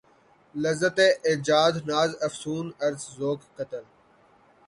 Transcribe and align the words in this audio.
لذت 0.55 0.99
ایجاد 1.25 1.75
ناز 1.87 2.15
افسون 2.23 2.73
عرض 2.81 3.01
ذوق 3.19 3.39
قتل 3.57 3.83